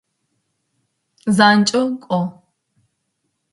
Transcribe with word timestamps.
Занкӏэу 1.35 1.87
кӏо! 2.03 2.21